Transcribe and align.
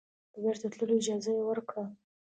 د 0.33 0.35
بیرته 0.43 0.65
تللو 0.71 0.93
اجازه 1.01 1.31
یې 1.37 1.43
ورکړه. 1.45 1.83